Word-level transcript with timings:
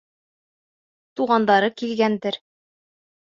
Туғандары 1.19 1.69
килгәндер. 1.81 2.39